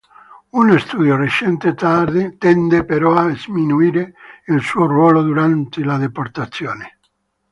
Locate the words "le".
5.85-5.97